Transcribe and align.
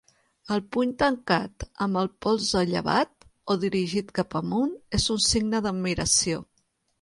El 0.53 0.61
puny 0.75 0.93
tancat, 1.01 1.65
amb 1.85 1.99
el 2.01 2.09
'polze 2.25 2.63
llevat', 2.69 3.27
o 3.55 3.59
dirigit 3.65 4.11
cap 4.21 4.35
amunt 4.41 4.73
és 5.01 5.07
un 5.17 5.23
signe 5.27 5.63
d'admiració. 5.69 6.43